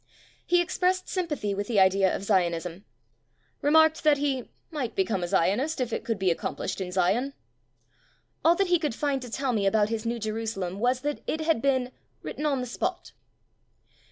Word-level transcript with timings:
He 0.47 0.63
expressed 0.63 1.07
sympathy 1.07 1.53
with 1.53 1.67
the 1.67 1.79
idea 1.79 2.11
of 2.15 2.23
Zionism. 2.23 2.85
Remarked 3.61 4.03
that 4.03 4.17
he 4.17 4.49
"might 4.71 4.95
become 4.95 5.23
a 5.23 5.27
Zionist 5.27 5.79
if 5.79 5.93
it 5.93 6.03
could 6.03 6.17
be 6.17 6.31
accomplished 6.31 6.81
in 6.81 6.91
Zion". 6.91 7.35
All 8.43 8.55
that 8.55 8.65
he 8.69 8.79
could 8.79 8.95
find 8.95 9.21
to 9.21 9.29
tell 9.29 9.53
me 9.53 9.67
about 9.67 9.89
his 9.89 10.03
"New 10.03 10.17
Jerusalem" 10.17 10.79
was 10.79 11.01
that 11.01 11.21
it 11.27 11.41
had 11.41 11.61
been 11.61 11.91
"written 12.23 12.47
on 12.47 12.61
the 12.61 12.65
spot". 12.65 13.11